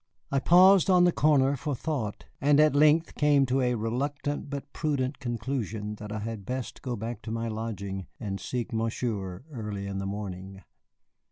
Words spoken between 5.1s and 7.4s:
conclusion that I had best go back to